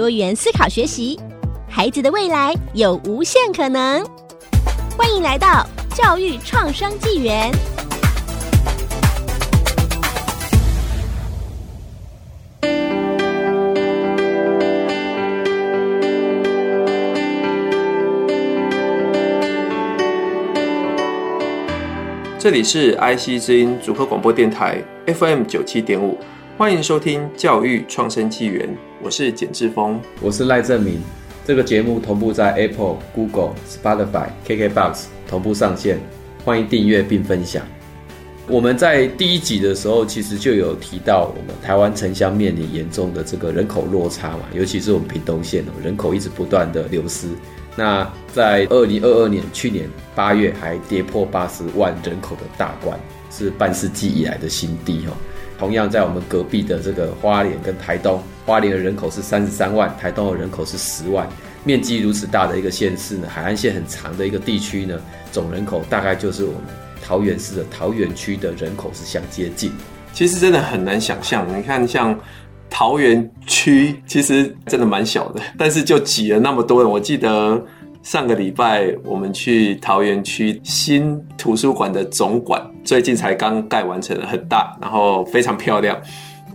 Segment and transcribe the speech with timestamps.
[0.00, 1.20] 多元思考学习，
[1.68, 4.02] 孩子的未来有无限可能。
[4.96, 5.62] 欢迎来到
[5.94, 7.52] 教育创伤纪元。
[22.38, 26.18] 这里是 IC 之音主客广播电台 FM 九七点五。
[26.60, 28.68] 欢迎收听教育创生纪元，
[29.02, 31.00] 我是简志峰，我是赖正明。
[31.42, 35.98] 这个节目同步在 Apple、Google、Spotify、KKBox 同步上线，
[36.44, 37.66] 欢迎订阅并分享。
[38.46, 47.28] 我们在第一集的时候，其实就有提到，我们台湾城乡面临严重的这个人口落差嘛，尤其是我们屏东县人口一直不断的流失。
[47.74, 55.16] 那在二零二二年，去年八月还跌破八十万人口的大关，是半世纪以来的新低哦。
[55.60, 61.28] 同样在我们隔壁的这个花莲跟台东，花莲的人口是三十三万，台东的人口是十万，
[61.64, 64.98] 面积如此大的一个县市呢，海岸线很长的一个地区呢，
[65.30, 66.62] 总人口大概就是我们
[67.02, 69.70] 桃园市的桃园区的人口是相接近。
[70.14, 72.18] 其实真的很难想象，你看像
[72.70, 76.90] 桃园区，其实真的蛮小的， 但是就挤了那么多人。
[76.90, 77.62] 我记得。
[78.02, 86.00] 上个礼拜我们去桃园区新图书馆的总馆，最近才刚盖完成，很大，然后非常漂亮。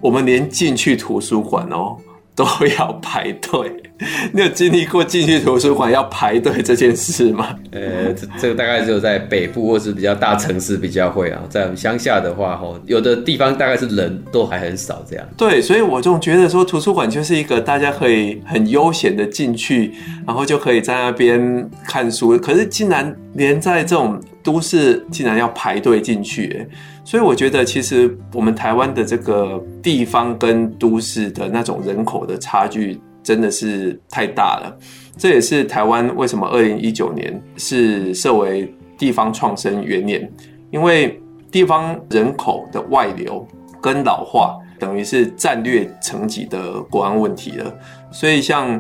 [0.02, 1.98] 我们连进去图书馆哦
[2.36, 2.46] 都
[2.78, 3.85] 要排队。
[4.34, 7.58] 你有经历过进去图书馆要排队这件事吗？
[7.72, 15.26] 呃，这这个大概只有在北部或是比较大城市比较会啊，在我们乡下的话，吼，有的地方大概是人都还很少这样。
[15.38, 19.94] 对，所以我总觉得说图书馆就是一个大家可以很悠闲的进去，
[20.28, 22.38] 然后就可以在那边看书。
[22.38, 26.68] 可是竟然连在这种都市，竟然要排队进去，
[27.06, 33.00] 所以我觉得其实我们台湾的这个地方跟都市的那种人口的差距。
[33.26, 34.78] 真的是太大了，
[35.18, 40.32] 这也是台湾为什么二零一九年是设为地方创生元年，
[40.70, 41.20] 因为
[41.52, 43.46] 地方人口的外流
[43.82, 47.74] 跟老化，等于是战略层级的国安问题了。
[48.12, 48.80] 所以像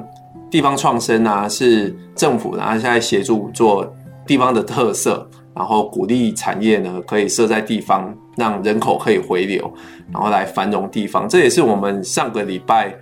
[0.51, 3.91] 地方创生啊，是政府然后现在协助做
[4.27, 9.73] 地方的特色，然后鼓励产业呢可以设在地方，让人口可以回流，
[10.13, 11.27] 然后来繁荣地方。
[11.27, 12.95] 这也是我们上个礼拜。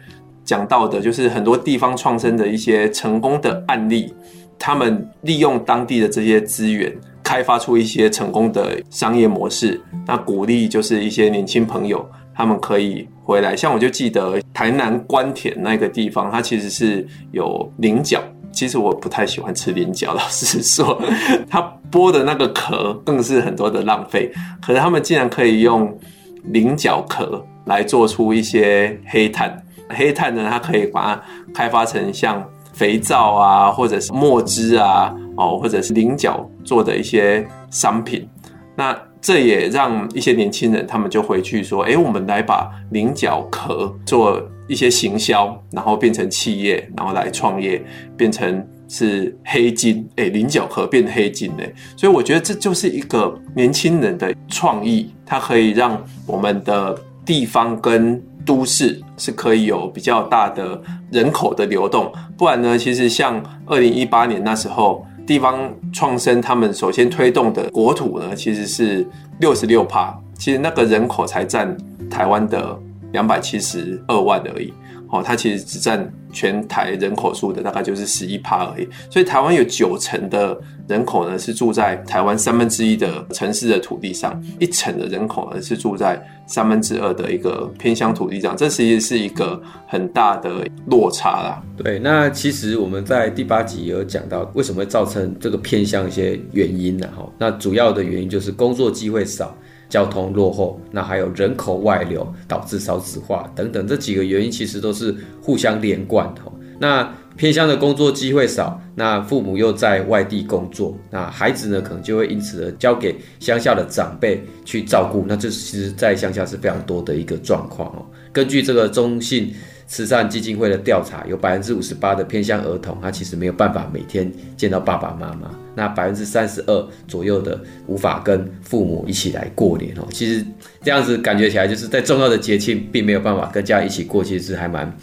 [0.46, 4.14] 讲到的就是很多地方创生的一些成功的案例，
[4.59, 6.94] 他们利用当地的这些资源，
[7.24, 9.81] 开发出一些成功的商业模式。
[10.06, 12.06] 那鼓励就是一些年轻朋友，
[12.36, 13.56] 他们可以回来。
[13.56, 18.22] 像我就记得台南关田那个地方，它其实是有菱角。
[18.52, 21.02] 其实我不太喜欢吃菱角，老实说，
[21.50, 21.60] 它
[21.92, 24.31] 剥的那个壳更是很多的浪费。
[24.62, 25.98] 可是他们竟然可以用
[26.44, 29.60] 菱角壳来做出一些黑炭。
[29.89, 31.21] 黑炭呢，它可以把它
[31.53, 38.27] 开发成像肥皂啊，或者是墨汁啊，哦，或者是菱角做的一些商品。
[38.75, 47.79] 那这也让一些年轻人他们就回去说：“哎，我们来把菱角壳做一些行销，然后变成企业，然后来创业，
[48.17, 50.09] 变成是黑金。
[50.15, 51.63] 哎，菱角壳变黑金呢。
[51.95, 58.19] 所以我觉得这就是一个年轻人的创意，它可以让我们的地方跟。
[58.46, 60.81] 都市是可以有比较大的
[61.12, 69.08] 人口的流动，不然呢，其实像二零一八年那时候，地方创生他们首先推动的国土呢，其实是
[69.40, 71.76] 六十六趴，其实那个人口才占
[72.09, 72.78] 台湾的
[73.12, 74.74] 两百七十二万而已。
[75.13, 91.62] 哦，它其实只占全台人口数的大概就是十一趴而已，所以台湾有九成的人口呢是住在台湾三分之一的城市的土地上，一成的人口呢是住在三分之二的一个偏乡土地上，这其实是一个很大的落差啦。
[91.77, 97.07] 对，那其实我们在第八集有讲到为什么会造成这个偏乡一些原因呢？
[97.15, 99.56] 哈，那主要的原因就是工作机会少。
[99.89, 106.41] 交通落后，那还有人口外流导致少子化等等，这几个原因其实都是互相连贯的。
[106.80, 118.06] 那偏乡的工作机会少，那父母又在外地工作，那孩子呢可能就会因此而交给乡下的长辈去照顾，那这其实在乡下是非常多的一个状况哦。
[118.31, 119.53] 根据这个中信
[119.85, 125.50] 慈善基金会的调查，有百分之五十八的偏向儿童，他其实没有办法每天见到爸爸妈妈。
[125.75, 130.07] 那百分之三十二左右的无法跟父母一起来过年哦。
[130.12, 130.45] 其实
[130.83, 134.95] 这样子感觉起来，就是在重要的节庆，并没有办法跟家一起过，其实是还蛮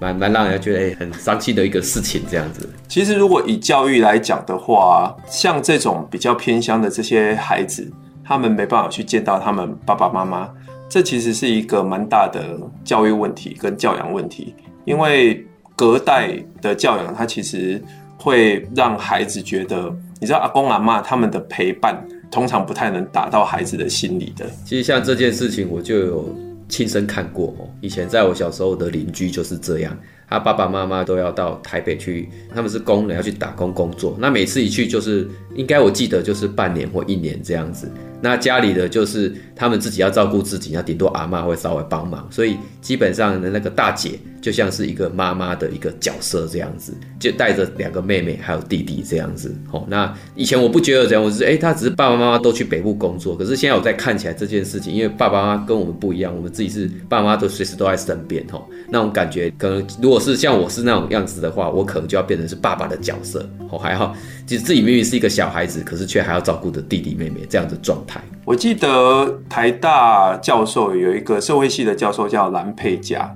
[0.00, 2.22] 蛮蛮让人觉得很伤心的一个事情。
[2.28, 7.88] 这样子，其实如果以教育来讲的话，像这种比较偏乡的这些孩子，
[8.24, 10.50] 他们没办法去见到他们爸爸妈妈。
[10.88, 14.54] 这其实是一个蛮大的教育问题跟教养问题，
[14.84, 15.44] 因为
[15.76, 17.80] 隔代的教养，它其实
[18.16, 24.46] 会让孩子觉得，你知道阿公阿妈他们的陪伴，通常不太能打到孩子的心理的。
[24.64, 26.34] 其实像这件事情，我就有
[26.68, 27.68] 亲身看过哦。
[27.80, 29.96] 以前在我小时候的邻居就是这样，
[30.28, 37.90] 他爸爸妈妈都要到台北去，他们是工人要去打工工作，那每次一去就是，应该我记得就是半年或一年这样子。
[38.20, 49.54] 那家里的就是他们自己要照顾自己，那顶多阿嬷会稍微帮忙，所以基本上的那个大姐就像是一个妈妈的一个角色这样子，就带着两个妹妹还有弟弟这样子。
[49.72, 64.14] 哦，那以前我不觉得这样，我是哎，他只是爸爸妈妈都去北部工作，可是现在我再看起来这件事情，因为爸爸妈妈跟我们不一样，我们自己是爸妈都随时都在身边，吼，那种感觉可能如果是像我是那种样子的话，我可能就要变成是爸爸的角色，哦，还好，
[64.46, 68.20] 其实自己明明是一个小孩子，可是却还要照顾着弟弟妹妹这样的状态。
[68.44, 73.30] 我记得台大教授有一个社会系的教授叫蓝佩嘉，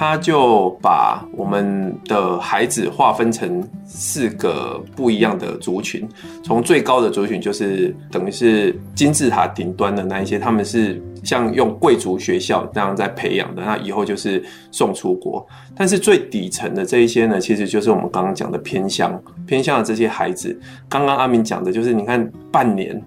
[0.00, 6.08] 他就把我们的孩子划分成四个不一样的族群，
[6.42, 15.46] 从最高的族群就是等于是金字塔顶端的那一些，他们是像用贵族学校这样在培养的，那以后就是送出国。
[15.76, 20.58] 但是最底层的这一些呢，其实就是我们刚刚讲的偏乡，偏乡的这些孩子，
[20.88, 22.98] 刚刚阿明讲的就是你看半年。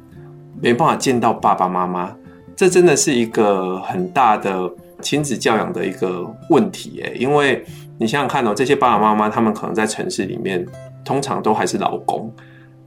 [0.62, 2.16] 没办法见到爸爸妈妈，
[2.56, 4.72] 这真的是一个很大的
[5.04, 7.16] 亲子教养的一个问题诶。
[7.20, 7.64] 因为
[8.00, 10.66] 你想想看哦，这些爸爸妈妈他们可能在城市里面，
[11.06, 12.34] 通常都还是劳工，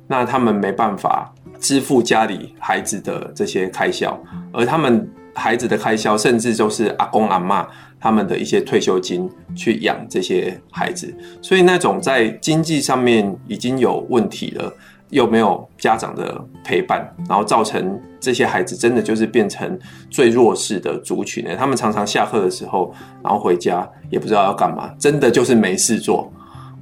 [0.08, 4.18] 那他们没办法支付家里孩子的这些开销，
[4.52, 7.66] 而他们孩子的开销，甚至就是阿公阿妈
[8.00, 14.72] 他们的一些退休金去养这些孩子，所以那种在经济上面已经有问题了。
[15.10, 19.78] 又没有家长的陪伴，然后造成这些孩子真的就是变成
[20.10, 21.56] 最弱势的族群呢。
[21.56, 22.92] 他们常常下课的时候，
[23.22, 26.32] 然后回家也不知道要干嘛，真的就是没事做。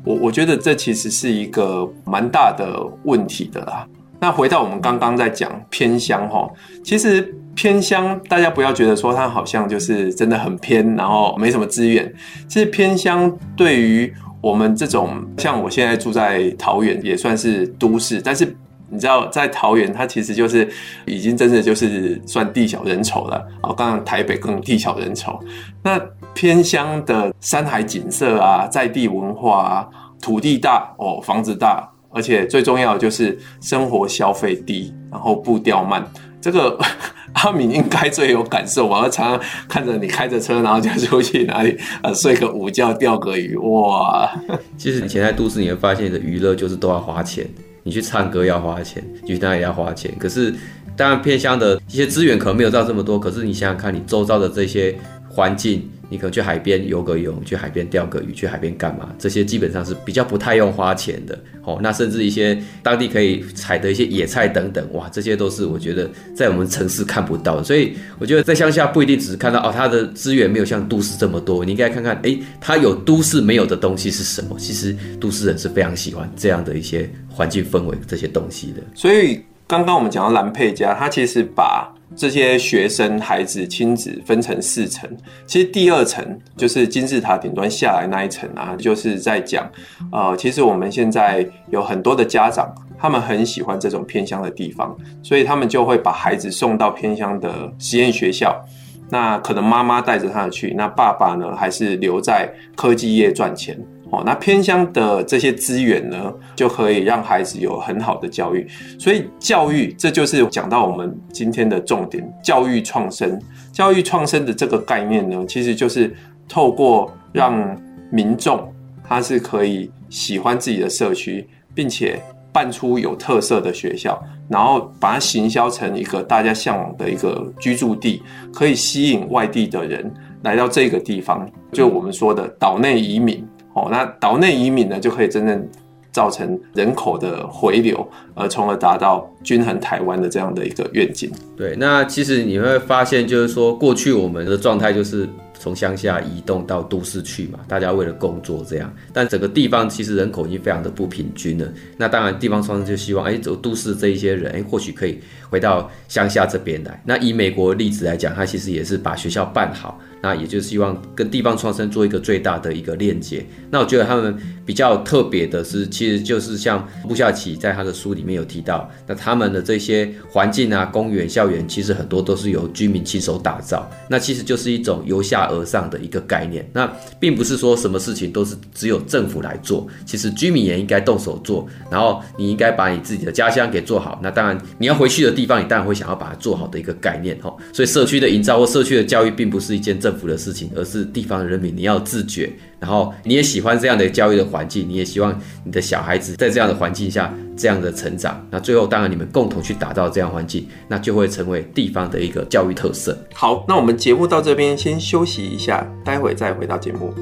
[0.05, 3.87] 我我觉得这其实是一个蛮大的问题的啦。
[4.21, 6.49] 那回到我们刚刚在讲偏乡哈，
[6.83, 7.21] 其实
[7.55, 12.11] 偏乡大家不要觉得说它好像就是真的很偏，然后没什么资源。
[12.49, 14.11] 其实偏乡对于
[14.45, 18.45] 我们这种像我现在住在桃园，也算是都市，但是
[18.91, 20.69] 你知道，在桃园它其实就是
[21.07, 23.73] 已经真的就是算地小人稠了啊。
[23.75, 25.41] 刚刚台北更地小人稠，
[25.83, 25.99] 那
[26.35, 29.89] 偏乡的山海景色啊，在地文化啊，
[30.21, 36.05] 土地大哦，房子大，而且最重要的就是生活消费低，然后步调慢，
[36.43, 36.79] 这个。
[37.35, 39.01] 阿敏应该最有感受吧？
[39.01, 44.31] 我常常看着你开着车，然后就出去哪里呃睡个午觉，钓个鱼，哇！
[44.79, 47.45] 其实以前在都市，你会发现你的娱乐就是都要花钱，
[47.83, 50.15] 你去唱歌要花钱，去哪里要花钱。
[50.17, 50.55] 可是
[50.97, 54.95] 当然偏乡的一些资源可能没有到这么多，可是你想想看，你周遭的这些
[55.35, 55.91] 环境。
[56.11, 59.09] 你可能去海边游个泳，去海边钓个鱼，去海边干嘛？
[59.19, 61.37] 这些基本上是比较不太用花钱的。
[61.63, 67.65] 哦，那甚至一些当地可以采的一些野菜等等，哇，这些都是我觉得在我们城市看不到的。
[67.65, 71.65] 所以我觉得在乡下不一定只是看到哦，它的资源没有像都市这么多。
[71.65, 74.57] 你应该看看，诶，它有都市没有的东西是什么？
[74.59, 78.83] 其实都市人是非常喜欢这样的一些环境氛围这些东西的。
[78.95, 81.91] 所以刚刚我们讲到蓝佩嘉，他其实把。
[82.17, 85.11] 这些学生、孩子、亲子分成四层，
[85.47, 86.25] 其实第二层
[86.57, 89.69] 就是金字塔顶端下来那一层啊，就是在讲，
[90.13, 98.65] 呃，其实我们现在有很多的家长，他们很喜欢这种偏乡的地方，所以他们就会把孩子送到偏乡的实验学校，
[99.11, 103.77] 那可能妈妈带着他去，那爸爸呢，还是留在科技业赚钱。
[104.25, 108.67] 那偏乡的这些资源呢，就可以让孩子有很好的教育。
[108.99, 113.41] 所以教育，这就是讲到我们今天的重点——教育创生。
[113.73, 116.15] 教育创生的这个概念呢，其实就是
[116.49, 117.77] 透过让
[118.11, 122.21] 民众他是可以喜欢自己的社区，并且
[122.53, 130.09] 办出有特色的学校，然后把它行销成一个大家向往的一个居住地，可以吸引外地的人
[130.43, 133.45] 来到这个地方，就我们说的岛内移民。
[133.75, 135.69] 哦，那岛内移民呢，就可以真正
[136.13, 141.31] 造成人口的回流，而从而达到均衡台湾的这样的一个愿景。
[141.57, 145.29] 对，那其实你会发现，就是说过去我们的状态就是
[145.59, 151.67] 从乡下移动到都市去嘛，大家为了工作这样，但整个地方其实人口已经非常的不平均了。
[151.97, 155.19] 那当然，地方创生就希望，哎，走都市这一些人，哎，或许可以
[155.51, 157.03] 回到乡下这边来。
[157.05, 159.99] 那以美国例子来讲，它其实也是把学校办好。
[160.25, 163.45] 那也就是希望跟地方创生做一个最大的一个链接。
[163.71, 173.87] 那我觉得他们比较特别的是，其实就是像布夏奇在他的书里面有提到，那他们的这些环境啊、公园、校园，其实很多都是由居民亲手打造。
[174.09, 176.67] 那其实就是一种由下而上的一个概念。
[176.73, 176.91] 那
[177.21, 181.69] 并不是说什么事情都是只有政府来做，其实居民也应该动手做。
[181.91, 184.19] 然后你应该把你自己的家乡给做好。
[184.23, 187.55] 那当然你要回去的地方，你当然会想要把它做好的一个概念哈。
[187.75, 198.47] 所以社区的营造或社区的教育，并不是一件政政府的事情，而是地方人民你要自觉，然后你也喜欢这样的教育的环境，你也希望你的小孩子在这样的环境下这样的成长。
[198.49, 203.19] 那最后当然你们共同去打造这样环境，那就会成为地方的一个教育特色。
[203.35, 207.13] 好，那我们节目到这边先休息一下，待会再回到节目。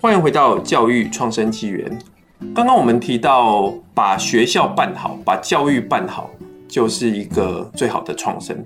[0.00, 1.98] 欢迎回到教育创生纪元。
[2.54, 6.30] 刚刚我们提到，把学校办好，把教育办好，
[6.68, 8.56] 就是一个最好的创生。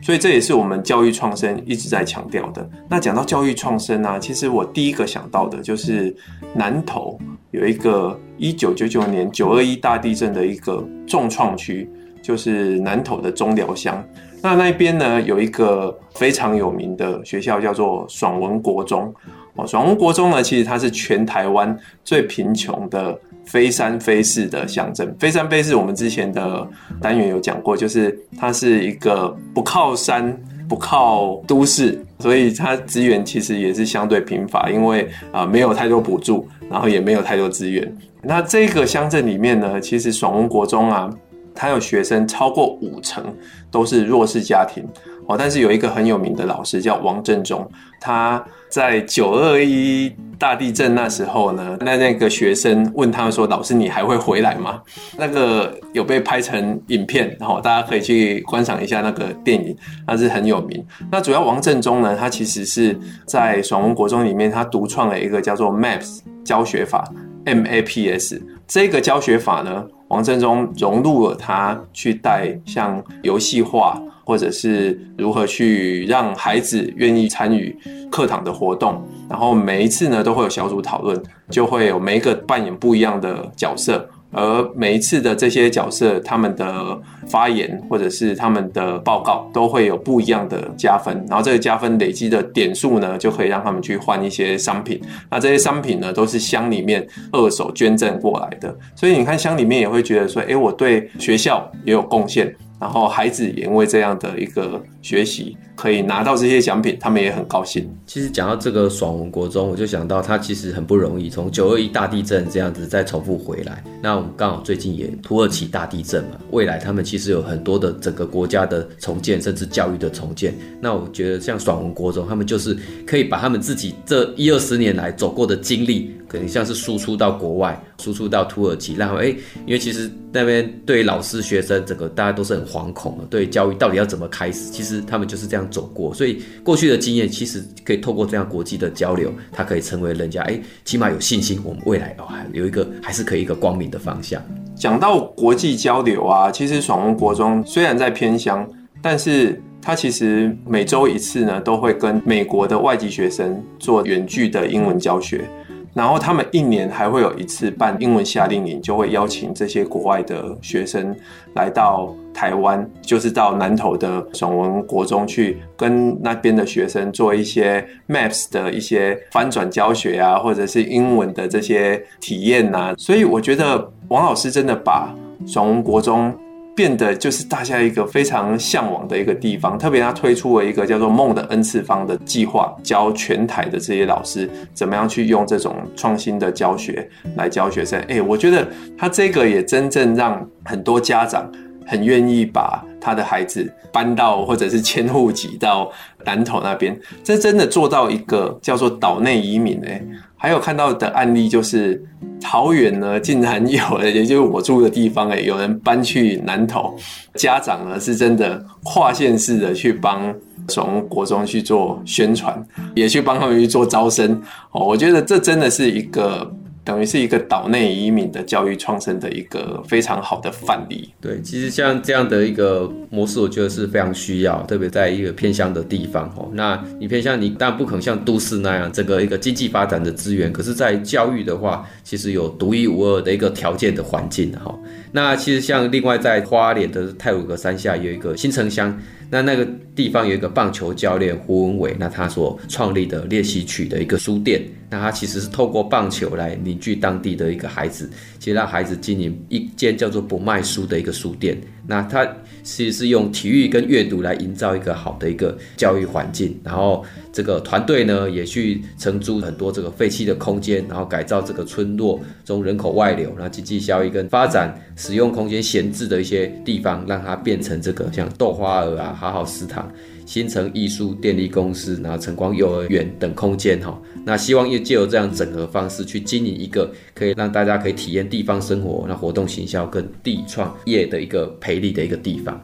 [0.00, 2.68] 所以这也是我们教育创生一直在强调的。
[2.88, 6.14] 那讲到教育创生呢，其实我第一个想到的就是
[6.54, 7.16] 南投
[7.52, 11.88] 有一个一九九九年九二一大地震的一个重创区，
[12.20, 14.04] 就是南投的中寮乡。
[14.42, 19.14] 那那边呢，有一个非常有名的学校，叫做爽文国中。
[19.54, 21.74] 哦，爽文国中呢，其实它是全台湾
[22.04, 25.14] 最贫穷的非山非市的乡镇。
[25.18, 26.68] 非山非市，我们之前的
[27.00, 30.36] 单元有讲过，就是它是一个不靠山、
[30.68, 37.96] 不靠都市，所以它资源其实也是相对贫乏，因为啊、没有太多补助，然后也没有太多资源。
[38.22, 41.08] 那这个乡镇里面呢，其实爽文国中啊，
[41.54, 43.24] 它有学生超过五成
[43.70, 44.84] 都是弱势家庭。
[45.26, 47.68] 哦，但是有一个很有名的老师叫王正中，
[48.00, 48.44] 他。
[48.68, 54.82] 在九二一大地震那时候呢，那那个学生问他们说：“老师，你还会回来吗？”
[55.16, 60.84] 那个有被拍成影片，然后大家可以去观赏一下那个电影，那是很有名。
[61.12, 67.08] 那主要王正中呢，他其实是在爽文国中里面，他独创了一个叫做 MAPS 教学法
[67.44, 73.96] ，MAPS 这个教学法呢，王正中融入了他去带像游戏化。
[74.26, 77.74] 或者是如何去让孩子愿意参与
[78.10, 81.16] 课堂的活动，然后每一次呢都会有小组讨论，
[81.48, 102.52] 就会有每一个扮演不一样的角色，而每一次的这些角色他们的发言或者是他们的报告都会有不一样的加分，然后这个加分累积的点数呢就可以让他们去换一些商品，那这些商品呢都是乡里面二手捐赠过来的，所以你看乡里面也会觉得说，诶，我对学校也有贡献。
[102.78, 107.90] 然后孩子也因为这样的一个学习，可以拿到这些奖品，他们也很高兴。
[108.06, 113.82] 其实讲到这个爽文国中，我就想到他其实很不容易，从九二一大地震这样子再重复回来。
[114.02, 120.54] 那我们刚好最近也土耳其大地震嘛，未来他们其实有很多的整个国家的重建，甚至教育的重建。
[120.80, 126.14] 那我觉得像爽文国中，他们就是可以把他们自己这一二十年来走过的经历。
[126.36, 144.42] 可能像是输出到国外，输出到土耳其，然后哎，因为其实那边对老师、学生整个大家都是很惶恐的，对教育到底要怎么开始，其实他们就是这样走过，所以过去的经验其实可以透过这样国际的交流，它可以成为人家哎，起码有信心，我们未来哦还有一个还是可以一个光明的方向。
[144.74, 148.68] 讲到国际交流啊，其实爽文国中虽然在偏乡，
[149.00, 155.48] 但是它其实每周一次呢，都会跟美国的外籍学生做远距的英文教学。
[155.96, 161.16] 然后他们一年还会有一次办英文夏令营，就会邀请这些国外的学生
[161.54, 172.94] 来到台湾，就是到南投的爽文国中去跟那边的学生做一些 Maps 的一些翻转教学啊，或者是英文的这些体验呐。
[172.98, 175.14] 所以我觉得王老师真的把
[175.46, 176.32] 爽文国中。
[176.76, 187.98] 变得就是大家一个非常向往的一个地方，特别他推出了一个叫做“梦的 N 次方”的计划，教全台的这些老师怎么样去用这种创新的教学来教学生。
[188.08, 188.68] 哎，我觉得
[188.98, 191.50] 他这个也真正让很多家长
[191.86, 195.90] 很愿意把他的孩子搬到或者是迁户籍到
[196.24, 200.04] 南投那边，这真的做到一个叫做岛内移民哎。
[200.38, 202.00] 还有看到的案例就是
[202.40, 206.94] 桃园呢，竟然有了， 也就是我住的地方，哎，有人搬去南投，
[207.34, 210.32] 家长呢是真的跨县市的去帮
[210.68, 212.62] 从国中去做宣传，
[212.94, 214.40] 也去帮他们去做招生
[214.72, 214.84] 哦。
[214.84, 216.48] 我觉得这真的是一个
[216.86, 221.10] 等于是一个岛内移民的教育创生的一个非常好的范例。
[221.20, 226.48] 对，其实像这样的一个模式，我觉得是非常需要，特别在一个偏乡的地方哦。
[226.54, 234.72] 那你偏乡，你当然不可能像都市那样，这个一个经济发展的资源，可是，在教育的话，其实有独一无二的一个条件的环境哈。
[235.10, 238.96] 那其实像另外在花莲的太鲁阁山下有一个新城乡。
[239.30, 251.60] 那那个地方有一个棒球教练胡文伟，那他所创立的练习曲的一个书店，那他其实是透过棒球来凝聚当地的一个孩子，其实让孩子经营一间叫做不卖书的一个书店。
[251.88, 252.26] 那他
[252.62, 257.04] 其实是用体育跟阅读来营造一个好的一个教育环境，然后
[257.36, 269.12] 这个团队呢也去承租很多这个废弃的空间，然后改造这个村落中人口外流，那经济效益跟发展使用空间闲置的一些地方，让它变成这个像豆花儿啊。
[269.12, 269.86] 好好食堂、
[270.24, 282.58] 新城艺术电力公司，然后晨光幼儿园等空间哈，那希望又借由这样整合方式去经营一个可以让大家可以体验地方生活、那活动行销跟地创业的一个培力的一个地方。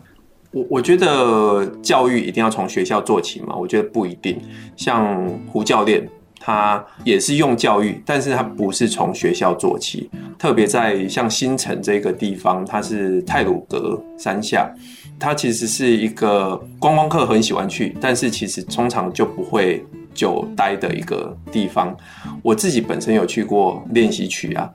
[0.53, 3.57] 我我觉得教育一定要从学校做起嘛？
[3.57, 4.39] 我觉得不一定。
[4.77, 6.07] 像胡教练，
[6.39, 10.11] 他也是用教育，但是他不是从学校做起。
[10.39, 14.71] 特别在像新城这个地方，它是太鲁阁山下。
[15.19, 21.97] 它其实是一个观光客很喜欢去，但是其实通常就不会久待的一个地方。
[22.43, 24.69] 我自己本身有去过练习曲啊，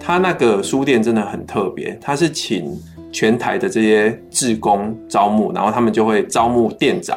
[0.00, 2.76] 他那个书店真的很特别，他是请
[3.12, 7.16] 全台的这些志工招募，然后他们就会招募店长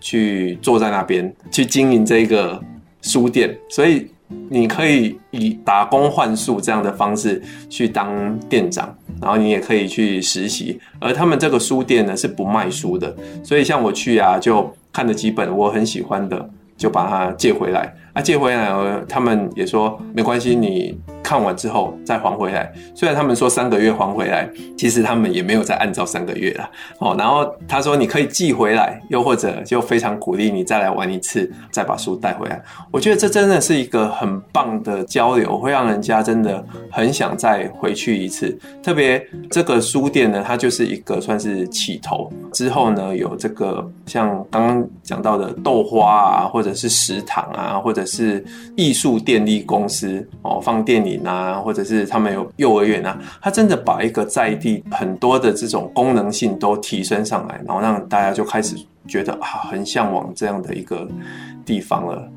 [0.00, 2.60] 去坐在那边去经营这个
[3.00, 4.06] 书店，所以。
[4.50, 10.76] 你可以以打工换宿这样的方式去当店长，然后你也可以去实习。
[10.98, 17.94] 而他们这个书店呢，是不卖书的，所以像我去啊，就看了几本我很喜欢的，就把它借回来。
[18.14, 18.68] 啊，借回来，
[19.08, 20.98] 他们也说没关系，你。
[21.26, 27.16] 看完之后再还回来，虽然他们说三个月还回来，其实他们也没有再按照三个月了哦。
[27.18, 32.62] 然后他说你可以寄回来，又或者就非常鼓励你再来玩一次，再把书带回来。
[32.92, 38.56] 我觉得这真的是一个很棒的交流，会让人家真的很想再回去一次。
[38.80, 39.20] 特别
[39.50, 48.42] 这个书店呢，它就是一个算是起头，之后呢有这个像刚刚讲到的豆花啊，或者是食堂啊，或者是
[48.76, 51.16] 艺术电力公司哦，放电影。
[51.26, 58.76] 啊，或者是他们有幼儿园啊，他真的把一个在地很多的这种功能性都提升上来，然后让大家就开始
[59.08, 61.04] 觉得啊，很向往这样的一个
[61.64, 62.30] 地方了。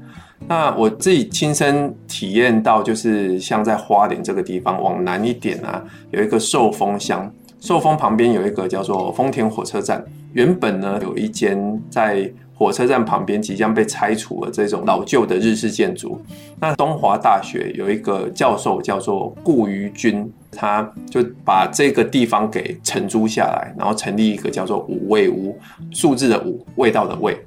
[0.48, 12.32] 那我自己亲身体验到，就是像在花莲这个地方往南一点啊，有一个寿丰乡，寿丰旁边有一个叫做丰田火车站，原本呢有一间在。
[12.60, 16.22] 火车站旁边即将被拆除的这种老旧的日式建筑。
[16.60, 25.58] 那东华大学有一个教授叫做顾于钧，他就把这个地方给承租下来，然后成立一个叫做五味屋，
[25.90, 27.38] 数字的五，味道的味。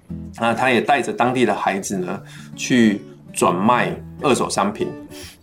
[0.41, 2.19] 那他也带着当地的孩子呢
[2.57, 3.03] 去
[3.35, 4.89] 转卖二手商品，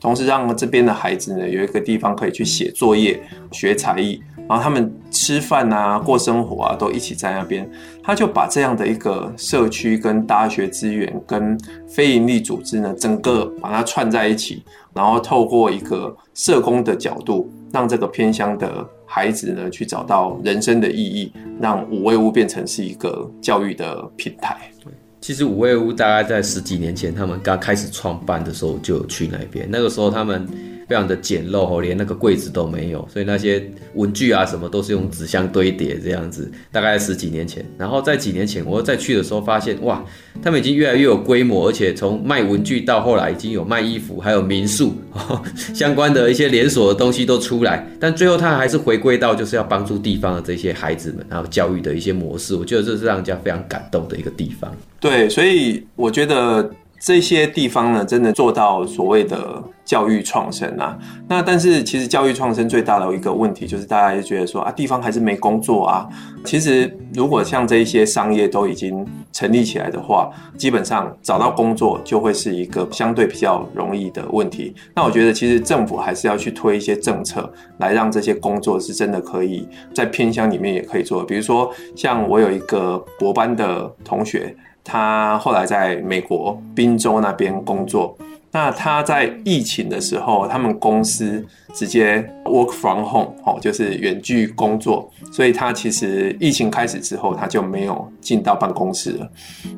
[0.01, 4.19] 同时让这边的孩子呢有一个地方可以去写作业、学才艺。
[4.49, 7.69] 然后他们吃饭啊、过生活啊，都一起在那边。
[8.01, 11.55] 他就把这样的一个社区、跟大学资源、跟
[11.87, 21.31] 非营利组织呢，整个把它串在一起，然后透过一个社工的角度，让这个偏乡的孩子呢，去找到人生的意义，
[21.61, 24.57] 让五味屋变成是一个教育的平台。
[24.83, 30.47] 对，其实五味屋大概在十几年前，他们刚开始创办的时候就有去那边，那个时候他们。
[30.89, 36.51] 非常的简陋哦，连那个柜子都没有，所以那些文具啊什么都是用纸箱堆叠这样子。
[36.71, 40.03] 大概十几年前，然后在几年前我再去的时候，发现哇，
[40.41, 44.95] 他们已经越来越有规模，而且从卖文具到后来已经有卖衣服，还有民宿
[45.75, 47.87] 相关的一些连锁的东西都出来。
[47.99, 52.55] 但最后他还是回归到就是要帮助地方的这些孩子们，还有教育的一些模式。
[52.55, 54.75] 我觉得这是让人家非常感动的一个地方。
[54.99, 56.69] 对，所以我觉得。
[57.01, 60.95] 这些地方呢，真的做到所谓的教育创生啊。
[61.27, 66.07] 那但是其实教育创生最大的一个问题，就是大家就觉得说啊，地方还是没工作啊。
[66.45, 74.75] 其实如果像这一些商业都已经成立起来的话，基本上找到工作就会是一个相对比较容易的问题。
[74.93, 81.23] 那我觉得其实政府还是要去推一些政策，来让这些工作是真的可以在偏乡里面也可以做。
[81.23, 84.55] 比如说像我有一个博班的同学。
[84.81, 88.17] 他后来在美国宾州那边工作。
[88.51, 95.11] 那他在疫情的时候，他们公司直接 work from home，哦，就是远距工作。
[95.31, 99.31] 所以他其实疫情开始之后，他就没有进到办公室了，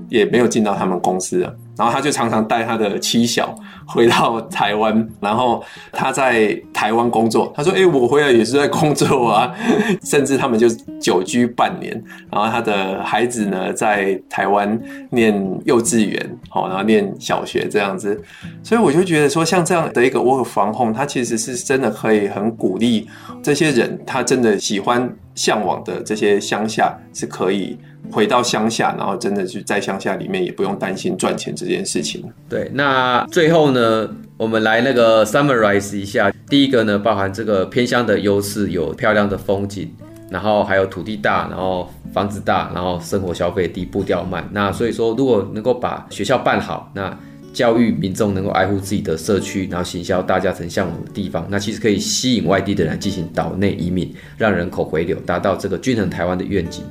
[0.10, 1.56] 也没有进到他们公司了。
[1.78, 3.56] 然后他就常常带他的妻小
[3.88, 7.52] 回到台湾，然后他在台湾工作。
[7.56, 9.54] 他说：“哎，我回来也是在工作啊。
[10.04, 10.68] ”甚至他们就
[11.00, 11.92] 久居半年。
[12.30, 14.80] 然后他的孩子呢，在台湾
[15.10, 15.34] 念
[15.66, 18.22] 幼稚园，好，然后念小学这样子。
[18.62, 23.10] 所以我就觉得说，像这样的一个 work from home，他其实是真的可以很鼓励
[23.42, 27.78] 这些人，他真的喜欢向往的这些乡下是可以。
[28.10, 32.24] 回到乡下，然后真的是在乡下里面也不用担心赚钱这件事情。
[32.50, 36.32] 对，那最后呢，我们来那个 summarize 一下。
[36.50, 39.90] 第一个呢，包含这个偏乡的优势，有漂亮的风景，
[40.30, 44.46] 然后还有土地大，然后房子大，然后生活消费低，步调慢。
[44.52, 47.18] 那所以说，如果能够把学校办好，那
[47.54, 56.84] 教育民众能够爱护自己的社区，然后行销大家曾向往的地方，那其实可以吸引外地的人进行岛内移民，让人口回流，达到这个均衡台湾的愿景。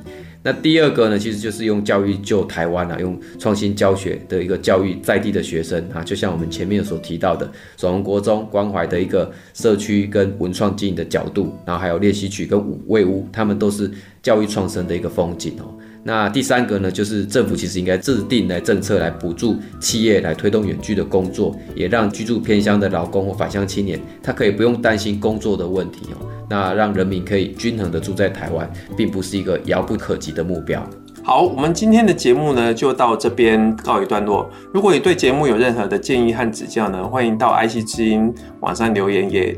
[0.43, 13.91] 那第二个呢，其实就是用教育救台湾啊，用创新教学的一个教育在地的学生啊，就像我们前面所提到的，爽文国中关怀的一个社区跟文创经营的角度，然后还有练习曲跟五味屋，他们都是
[14.23, 15.77] 教育创生的一个风景哦。
[16.03, 26.25] 那第三个呢，就是政府其实应该制定来政策来补助企业来推动远距的工作，也让居住偏乡的劳工或返乡青年，他可以不用担心工作的问题哦。
[26.51, 30.85] 那让人民可以均衡的住在台湾，并不是一个遥不可及的目标。
[31.23, 34.49] 好，我们今天的节目呢，就到这边告一段落。
[34.73, 39.55] 如果你对节目有任何的建议和指教呢，欢迎到 IC 之音网上留言，也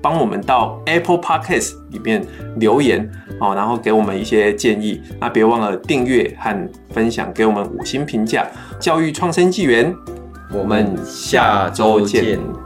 [0.00, 2.24] 帮我们到 Apple Podcast 里面
[2.58, 5.00] 留言哦，然后给我们一些建议。
[5.18, 8.46] 那别忘了订阅和分享，给我们五星评价。
[8.78, 9.92] 教育创生纪元，
[10.52, 12.65] 我们下周见。